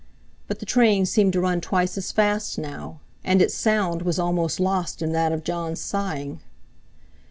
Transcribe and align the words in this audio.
But 0.47 0.57
the 0.57 0.65
train 0.65 1.05
seemed 1.05 1.33
to 1.33 1.41
run 1.41 1.61
twice 1.61 1.95
as 1.95 2.11
fast 2.11 2.57
now, 2.57 3.01
and 3.23 3.39
its 3.39 3.53
sound 3.53 4.01
was 4.01 4.17
almost 4.17 4.59
lost 4.59 5.03
in 5.03 5.11
that 5.11 5.31
of 5.31 5.43
Jon's 5.43 5.79
sighing. 5.79 6.39